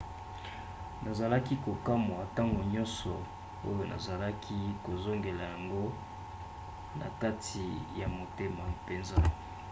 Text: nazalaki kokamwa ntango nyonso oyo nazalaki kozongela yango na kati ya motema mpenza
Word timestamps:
nazalaki 1.03 1.53
kokamwa 1.65 2.19
ntango 2.29 2.61
nyonso 2.73 3.11
oyo 3.67 3.83
nazalaki 3.91 4.57
kozongela 4.85 5.43
yango 5.53 5.83
na 6.99 7.07
kati 7.21 7.65
ya 7.99 8.07
motema 8.17 8.63
mpenza 8.75 9.17